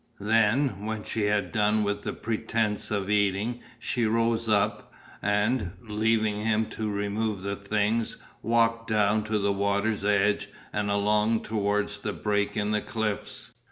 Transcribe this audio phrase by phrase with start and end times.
[0.19, 6.41] Then, when she had done with the pretence of eating she rose up and, leaving
[6.43, 12.13] him to remove the things, walked down to the water's edge and along towards the
[12.13, 13.53] break in the cliffs.